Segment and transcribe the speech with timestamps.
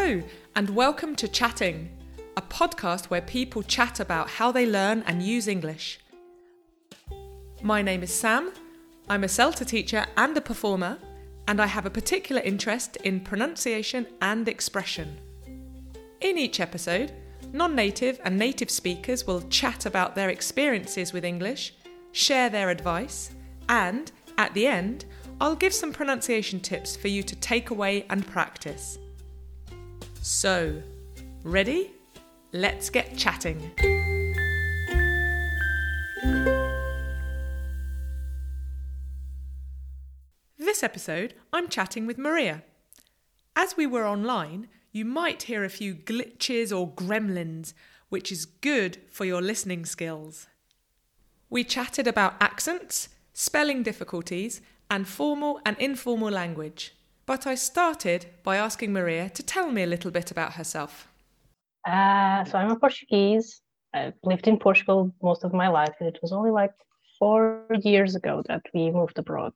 [0.00, 0.22] Hello,
[0.54, 1.90] and welcome to Chatting,
[2.36, 5.98] a podcast where people chat about how they learn and use English.
[7.62, 8.52] My name is Sam,
[9.08, 10.98] I'm a CELTA teacher and a performer,
[11.48, 15.18] and I have a particular interest in pronunciation and expression.
[16.20, 17.12] In each episode,
[17.52, 21.74] non native and native speakers will chat about their experiences with English,
[22.12, 23.32] share their advice,
[23.68, 25.06] and, at the end,
[25.40, 28.96] I'll give some pronunciation tips for you to take away and practice.
[30.20, 30.82] So,
[31.44, 31.92] ready?
[32.52, 33.70] Let's get chatting.
[40.58, 42.62] This episode, I'm chatting with Maria.
[43.54, 47.72] As we were online, you might hear a few glitches or gremlins,
[48.08, 50.48] which is good for your listening skills.
[51.48, 54.60] We chatted about accents, spelling difficulties,
[54.90, 56.94] and formal and informal language.
[57.28, 61.08] But I started by asking Maria to tell me a little bit about herself.
[61.86, 63.60] Uh, so I'm a Portuguese.
[63.92, 66.72] I've lived in Portugal most of my life, and it was only like
[67.18, 69.52] four years ago that we moved abroad.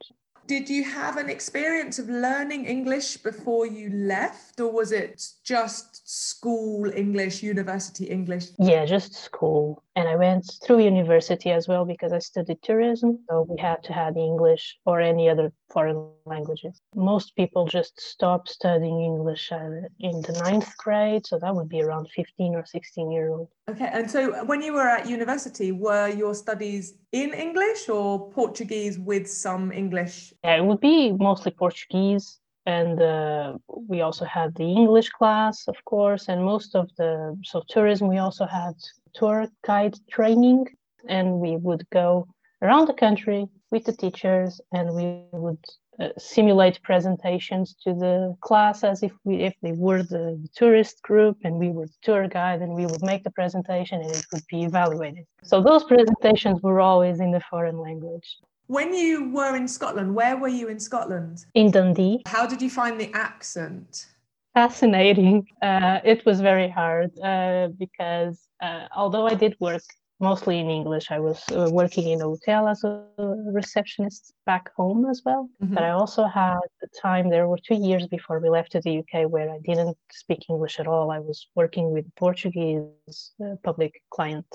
[0.47, 6.07] Did you have an experience of learning English before you left, or was it just
[6.07, 8.48] school English, university English?
[8.59, 9.83] Yeah, just school.
[9.97, 13.20] And I went through university as well because I studied tourism.
[13.31, 16.81] So we had to have English or any other foreign languages.
[16.95, 21.27] Most people just stop studying English in the ninth grade.
[21.27, 23.48] So that would be around 15 or 16 year old.
[23.70, 23.89] Okay.
[23.92, 29.27] And so when you were at university, were your studies in English or Portuguese with
[29.29, 30.33] some English?
[30.45, 35.77] Yeah, it would be mostly Portuguese and uh, we also had the english class of
[35.84, 38.75] course and most of the so tourism we also had
[39.14, 40.64] tour guide training
[41.09, 42.27] and we would go
[42.62, 45.65] around the country with the teachers and we would
[45.98, 51.02] uh, simulate presentations to the class as if we if they were the, the tourist
[51.02, 54.27] group and we were the tour guide and we would make the presentation and it
[54.33, 58.39] would be evaluated so those presentations were always in the foreign language
[58.69, 61.45] when you were in Scotland, where were you in Scotland?
[61.52, 62.23] In Dundee.
[62.27, 64.07] How did you find the accent?
[64.55, 65.47] Fascinating.
[65.61, 69.83] Uh, it was very hard uh, because uh, although I did work
[70.23, 73.05] mostly in English, I was uh, working in a hotel as a
[73.53, 75.51] receptionist back home as well.
[75.63, 75.75] Mm-hmm.
[75.75, 78.99] But I also had the time, there were two years before we left to the
[79.01, 81.11] UK where I didn't speak English at all.
[81.11, 84.47] I was working with Portuguese uh, public client.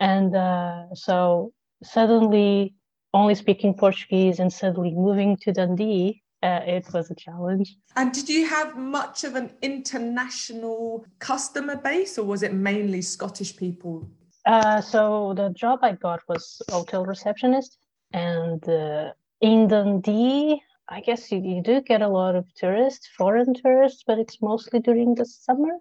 [0.00, 1.52] And uh, so
[1.84, 2.74] suddenly
[3.14, 7.76] only speaking Portuguese and suddenly moving to Dundee, uh, it was a challenge.
[7.94, 13.54] And did you have much of an international customer base, or was it mainly Scottish
[13.56, 14.08] people?
[14.44, 17.78] Uh, so the job I got was hotel receptionist,
[18.12, 23.54] and uh, in Dundee, I guess you, you do get a lot of tourists, foreign
[23.54, 25.78] tourists, but it's mostly during the summer.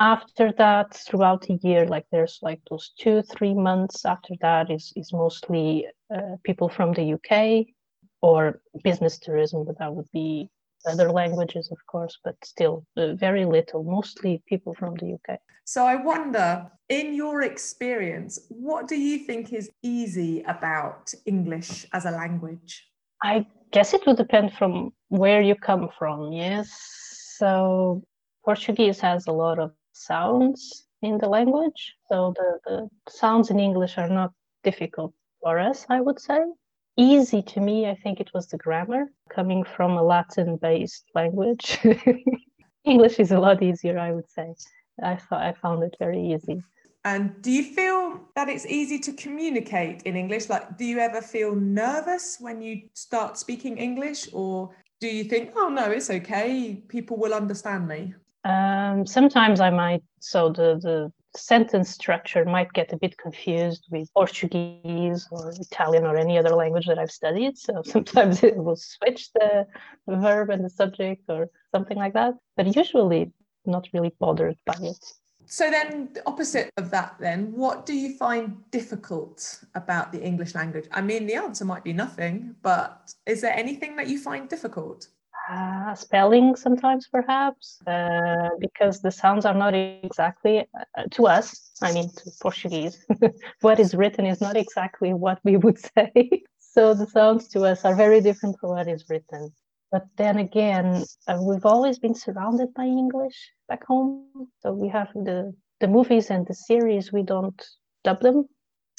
[0.00, 4.94] After that throughout the year like there's like those two three months after that is
[4.96, 7.66] is mostly uh, people from the uk
[8.22, 10.48] or business tourism but that would be
[10.86, 15.84] other languages of course but still uh, very little mostly people from the uk so
[15.84, 22.10] i wonder in your experience what do you think is easy about english as a
[22.10, 22.88] language
[23.22, 26.68] i guess it would depend from where you come from yes
[27.38, 28.02] so
[28.44, 31.94] portuguese has a lot of sounds in the language.
[32.08, 34.32] So the, the sounds in English are not
[34.64, 35.12] difficult
[35.42, 36.40] for us, I would say.
[36.96, 41.78] Easy to me, I think it was the grammar coming from a Latin based language.
[42.84, 44.54] English is a lot easier, I would say.
[45.02, 46.62] I thought I found it very easy.
[47.04, 50.50] And do you feel that it's easy to communicate in English?
[50.50, 55.52] Like, do you ever feel nervous when you start speaking English, or do you think,
[55.56, 58.14] oh no, it's okay, people will understand me?
[58.44, 64.12] Um, sometimes I might, so the, the sentence structure might get a bit confused with
[64.14, 67.56] Portuguese or Italian or any other language that I've studied.
[67.58, 69.66] So sometimes it will switch the
[70.06, 72.34] verb and the subject or something like that.
[72.56, 73.32] But usually
[73.66, 75.04] not really bothered by it.
[75.46, 80.54] So then the opposite of that then, what do you find difficult about the English
[80.54, 80.86] language?
[80.92, 85.08] I mean the answer might be nothing, but is there anything that you find difficult?
[85.50, 90.60] Uh, spelling sometimes perhaps uh, because the sounds are not exactly
[90.96, 93.04] uh, to us i mean to portuguese
[93.60, 96.12] what is written is not exactly what we would say.
[96.58, 99.52] So the sounds to us are very different from what is written.
[99.90, 103.38] But then again uh, we've always been surrounded by english
[103.68, 104.48] back home.
[104.60, 107.60] So we have the the movies and the series we don't
[108.04, 108.48] dub them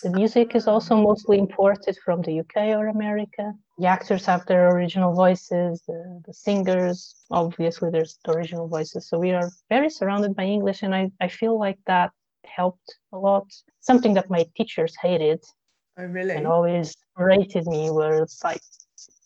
[0.04, 3.54] The music is also mostly imported from the UK or America.
[3.78, 9.08] The actors have their original voices, the, the singers, obviously, there's the original voices.
[9.08, 12.12] So we are very surrounded by English, and I, I feel like that
[12.46, 13.46] helped a lot.
[13.80, 15.44] Something that my teachers hated
[15.98, 16.36] Oh, really?
[16.36, 18.62] and always rated me was like,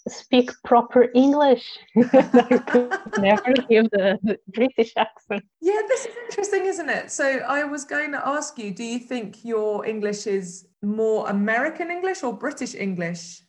[0.07, 1.79] speak proper English.
[1.97, 5.43] I could never give the, the British accent.
[5.61, 7.11] Yeah, this is interesting, isn't it?
[7.11, 11.89] So I was going to ask you, do you think your English is more American
[11.89, 13.41] English or British English?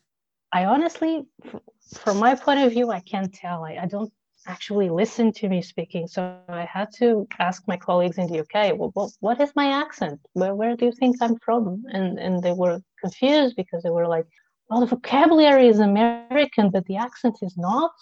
[0.52, 1.26] I honestly,
[1.98, 3.64] from my point of view, I can't tell.
[3.64, 4.12] I, I don't
[4.46, 6.06] actually listen to me speaking.
[6.06, 9.66] So I had to ask my colleagues in the UK, well, what, what is my
[9.66, 10.20] accent?
[10.32, 11.84] Where, where do you think I'm from?
[11.92, 14.26] And, and they were confused because they were like,
[14.68, 17.92] well, the vocabulary is American, but the accent is not.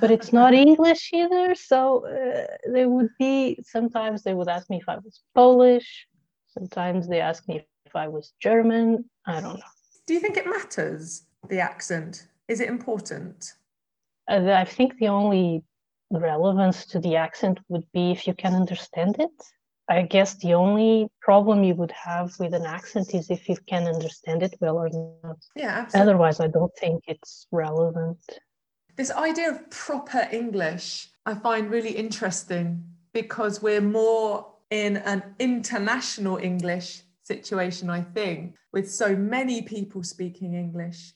[0.00, 1.54] But it's not English either.
[1.54, 6.06] So uh, they would be, sometimes they would ask me if I was Polish.
[6.48, 9.04] Sometimes they ask me if I was German.
[9.26, 9.72] I don't know.
[10.06, 12.28] Do you think it matters, the accent?
[12.48, 13.52] Is it important?
[14.28, 15.64] Uh, I think the only
[16.10, 19.42] relevance to the accent would be if you can understand it.
[19.88, 23.86] I guess the only problem you would have with an accent is if you can
[23.86, 24.90] understand it well or
[25.22, 25.38] not.
[25.54, 26.12] Yeah, absolutely.
[26.12, 28.18] Otherwise, I don't think it's relevant.
[28.96, 36.36] This idea of proper English I find really interesting because we're more in an international
[36.36, 41.12] English situation, I think, with so many people speaking English,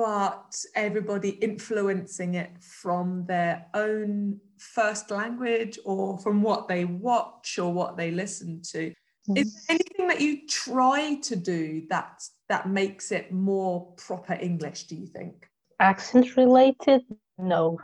[0.00, 7.70] but everybody influencing it from their own first language or from what they watch or
[7.70, 8.94] what they listen to.
[9.26, 9.36] Hmm.
[9.36, 14.84] Is there anything that you try to do that that makes it more proper English,
[14.84, 15.46] do you think?
[15.80, 17.02] Accent related?
[17.36, 17.78] No.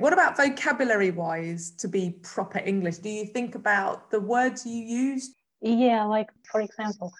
[0.00, 2.96] What about vocabulary wise to be proper English?
[2.98, 5.32] Do you think about the words you use?
[5.60, 7.12] Yeah, like for example,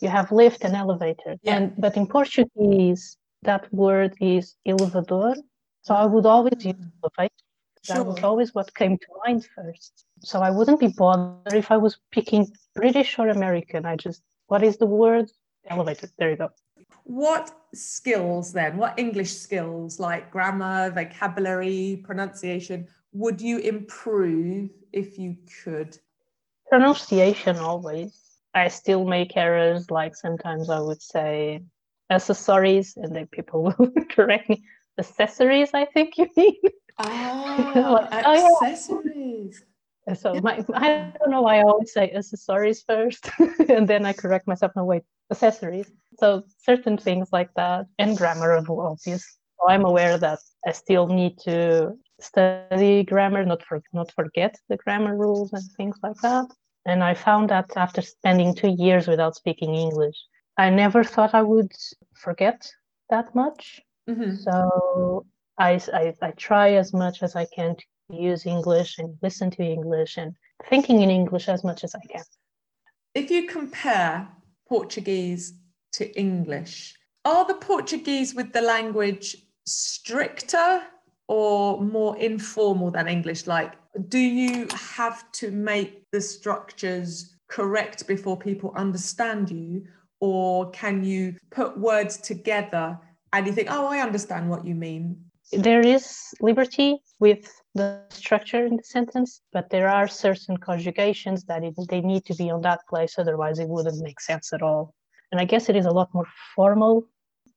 [0.00, 1.38] you have lift and elevator.
[1.42, 1.56] Yeah.
[1.56, 5.34] And but in Portuguese, that word is elevador.
[5.82, 7.08] So I would always use ah.
[7.18, 7.34] elevator.
[7.88, 10.04] That was always what came to mind first.
[10.22, 13.86] So I wouldn't be bothered if I was picking British or American.
[13.86, 15.30] I just, what is the word?
[15.66, 16.10] Elevator.
[16.18, 16.50] There you go.
[17.04, 25.36] What skills then, what English skills like grammar, vocabulary, pronunciation would you improve if you
[25.64, 25.98] could?
[26.68, 28.20] Pronunciation always.
[28.54, 29.90] I still make errors.
[29.90, 31.62] Like sometimes I would say
[32.10, 34.64] accessories, and then people will correct me.
[34.98, 36.56] Accessories, I think you mean.
[36.98, 37.72] Ah,
[38.12, 38.68] Like, oh, yeah.
[38.68, 39.64] accessories.
[40.14, 43.06] So my, I don't know why I always say accessories first,
[43.68, 44.56] and then I correct myself.
[44.62, 45.90] No, wait, accessories.
[46.18, 49.38] So certain things like that, and grammar of obvious.
[49.58, 54.76] So I'm aware that I still need to study grammar, not for not forget the
[54.76, 56.46] grammar rules and things like that.
[56.86, 60.16] And I found that after spending two years without speaking English,
[60.60, 61.72] I never thought I would
[62.14, 62.70] forget
[63.08, 63.80] that much.
[64.06, 64.36] Mhm.
[64.44, 65.24] So
[65.56, 67.84] I, I, I try as much as I can to
[68.30, 70.36] use English and listen to English and
[70.68, 72.24] thinking in English as much as I can.
[73.14, 74.28] If you compare
[74.68, 75.54] Portuguese
[75.92, 80.82] to English, are the Portuguese with the language stricter
[81.26, 83.46] or more informal than English?
[83.46, 83.72] Like,
[84.08, 84.68] do you
[84.98, 89.86] have to make the structures correct before people understand you?
[90.20, 92.98] Or can you put words together
[93.32, 95.24] and you think, oh, I understand what you mean?
[95.52, 101.64] There is liberty with the structure in the sentence, but there are certain conjugations that
[101.64, 104.94] it, they need to be on that place, otherwise, it wouldn't make sense at all.
[105.32, 107.08] And I guess it is a lot more formal.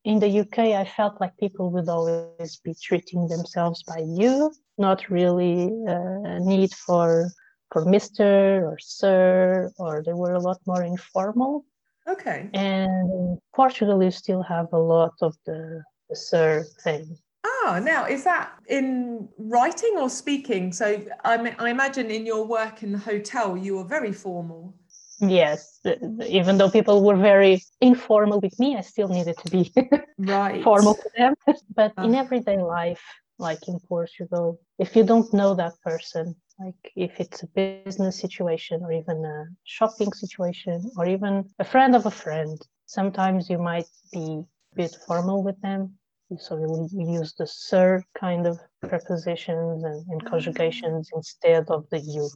[0.06, 5.10] In the UK, I felt like people would always be treating themselves by you, not
[5.10, 7.30] really a need for
[7.72, 8.62] for Mr.
[8.70, 11.66] or Sir, or they were a lot more informal.
[12.08, 12.50] Okay.
[12.54, 17.18] And Portugal, you still have a lot of the, the Sir thing.
[17.46, 20.72] Ah, now is that in writing or speaking?
[20.72, 24.74] So I, I imagine in your work in the hotel, you were very formal.
[25.20, 25.80] Yes,
[26.28, 29.74] even though people were very informal with me, I still needed to be
[30.18, 30.64] Right.
[30.64, 31.34] formal to them.
[31.76, 32.20] But in Ah.
[32.20, 33.04] everyday life,
[33.38, 38.82] like in Portugal, if you don't know that person, like if it's a business situation
[38.84, 43.88] or even a shopping situation or even a friend of a friend, sometimes you might
[44.12, 44.44] be
[44.74, 45.94] a bit formal with them.
[46.38, 50.28] So you will use the sir kind of prepositions and, and mm-hmm.
[50.28, 52.30] conjugations instead of the you.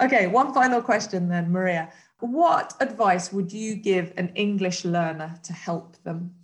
[0.00, 1.92] Okay, one final question then, Maria.
[2.20, 6.34] What advice would you give an English learner to help them?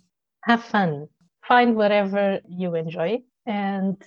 [0.43, 1.07] have fun
[1.47, 4.01] find whatever you enjoy and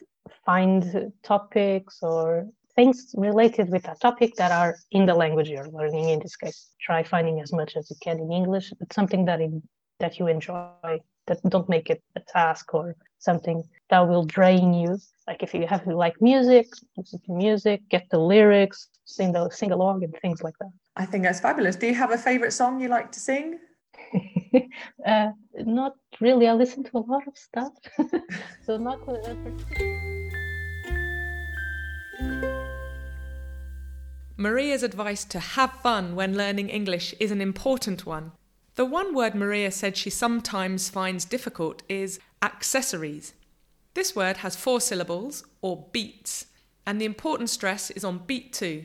[0.44, 2.46] find topics or
[2.76, 6.10] things related with that topic that are in the language you're learning.
[6.10, 8.72] In this case, try finding as much as you can in English.
[8.80, 9.62] It's something that in,
[9.98, 11.00] that you enjoy.
[11.26, 14.98] That don't make it a task or something that will drain you.
[15.26, 19.72] Like if you have like music, listen to music, get the lyrics, sing the sing
[19.72, 20.70] along, and things like that.
[20.94, 21.74] I think that's fabulous.
[21.74, 23.58] Do you have a favorite song you like to sing?
[25.06, 26.46] uh, not really.
[26.46, 27.72] I listen to a lot of stuff,
[28.64, 29.00] so not.
[34.38, 38.32] Maria's advice to have fun when learning English is an important one.
[38.74, 43.32] The one word Maria said she sometimes finds difficult is accessories.
[43.94, 46.46] This word has four syllables, or beats,
[46.86, 48.84] and the important stress is on beat two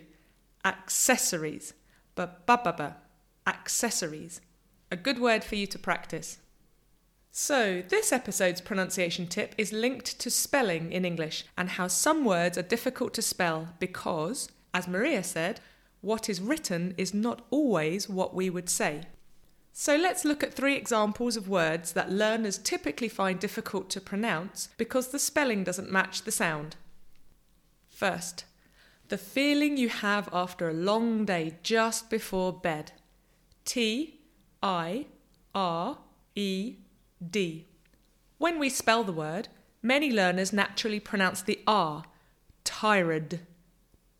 [0.63, 1.73] accessories.
[2.15, 2.97] Ba ba ba ba.
[3.45, 4.39] Accessories.
[4.89, 6.37] A good word for you to practice.
[7.33, 12.57] So, this episode's pronunciation tip is linked to spelling in English and how some words
[12.57, 15.59] are difficult to spell because as Maria said,
[16.01, 19.03] what is written is not always what we would say.
[19.73, 24.69] So let's look at three examples of words that learners typically find difficult to pronounce
[24.77, 26.75] because the spelling doesn't match the sound.
[27.87, 28.45] First,
[29.07, 32.93] the feeling you have after a long day just before bed.
[33.63, 34.19] T
[34.63, 35.05] I
[35.53, 35.97] R
[36.35, 36.75] E
[37.29, 37.67] D.
[38.37, 39.49] When we spell the word,
[39.81, 42.03] many learners naturally pronounce the R,
[42.63, 43.41] tired.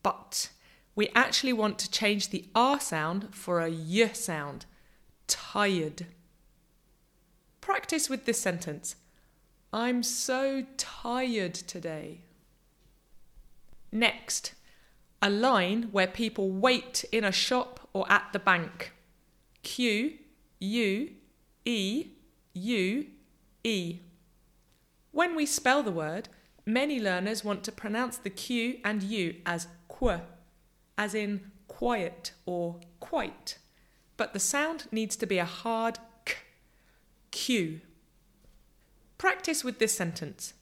[0.02, 0.50] But
[0.94, 4.66] we actually want to change the R sound for a Y sound.
[5.26, 6.06] Tired.
[7.60, 8.96] Practice with this sentence.
[9.72, 12.20] I'm so tired today.
[13.90, 14.52] Next,
[15.22, 18.92] a line where people wait in a shop or at the bank.
[19.62, 20.14] Q
[20.60, 21.10] U
[21.64, 22.06] E
[22.54, 23.06] U
[23.64, 23.98] E.
[25.12, 26.28] When we spell the word,
[26.66, 29.68] many learners want to pronounce the Q and U as
[30.02, 30.20] qu,
[30.98, 33.58] as in quiet or quite,
[34.16, 36.34] but the sound needs to be a hard k,
[37.30, 37.80] q.
[39.16, 40.54] Practice with this sentence.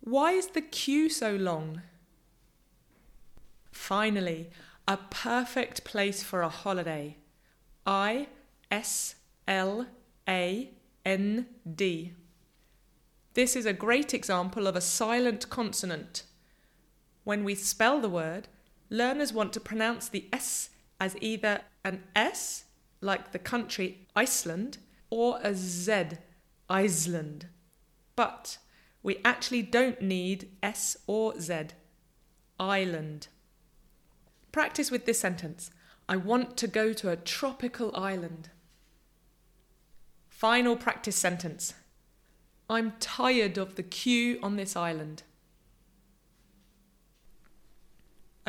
[0.00, 1.82] Why is the queue so long?
[3.72, 4.50] Finally,
[4.86, 7.16] a perfect place for a holiday.
[7.86, 8.28] I
[8.70, 9.16] S
[9.48, 9.86] L
[10.28, 10.70] A
[11.04, 12.12] N D.
[13.34, 16.24] This is a great example of a silent consonant.
[17.24, 18.48] When we spell the word,
[18.90, 20.70] learners want to pronounce the S
[21.00, 22.64] as either an S,
[23.00, 24.78] like the country Iceland,
[25.08, 26.18] or a Z,
[26.68, 27.46] Iceland.
[28.16, 28.58] But
[29.02, 31.68] we actually don't need S or Z.
[32.58, 33.28] Island.
[34.52, 35.70] Practice with this sentence
[36.08, 38.50] I want to go to a tropical island.
[40.28, 41.74] Final practice sentence
[42.68, 45.22] I'm tired of the queue on this island.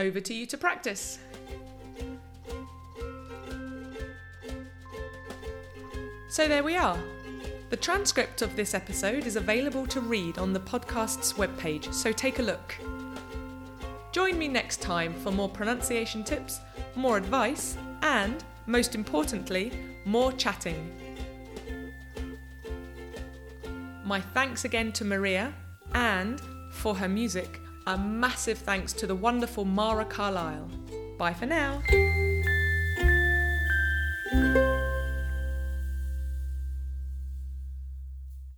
[0.01, 1.20] Over to you to practice.
[6.27, 6.98] So there we are.
[7.70, 12.39] The transcript of this episode is available to read on the podcast's webpage, so take
[12.39, 12.75] a look.
[14.12, 16.60] Join me next time for more pronunciation tips,
[16.96, 19.72] more advice, and, most importantly,
[20.05, 20.98] more chatting.
[24.03, 25.53] My thanks again to Maria
[25.93, 26.41] and,
[26.72, 30.69] for her music, a massive thanks to the wonderful Mara Carlisle.
[31.17, 31.81] Bye for now.